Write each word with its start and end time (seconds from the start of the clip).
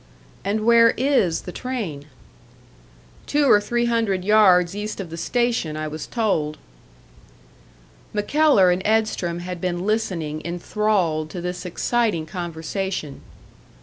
"And 0.43 0.65
where 0.65 0.95
is 0.97 1.41
the 1.41 1.51
train?" 1.51 2.05
"Two 3.27 3.45
or 3.45 3.61
three 3.61 3.85
hundred 3.85 4.25
yards 4.25 4.75
east 4.75 4.99
of 4.99 5.11
the 5.11 5.15
station, 5.15 5.77
I 5.77 5.87
was 5.87 6.07
told." 6.07 6.57
MacKellar 8.11 8.71
and 8.71 8.81
Edstrom 8.83 9.41
had 9.41 9.61
been 9.61 9.85
listening 9.85 10.41
enthralled 10.43 11.29
to 11.29 11.39
this 11.39 11.67
exciting 11.67 12.25
conversation. 12.25 13.21